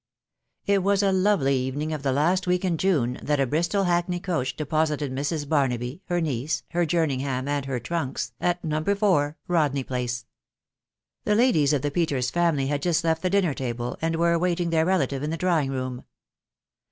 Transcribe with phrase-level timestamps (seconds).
[0.65, 4.19] It was a lovery evening of the last week in June, that a Bristol hackney
[4.19, 5.47] coach deposited Mrs.
[5.47, 8.83] Barnaby, her niece, her Jerningham, and her trunks, at No.
[8.83, 9.37] 4.
[9.47, 10.25] Rodney Place.
[11.25, 14.71] The ladies of the Peters'* family had just left the dinner table, and were awaiting
[14.71, 16.03] their relative in the drawing room.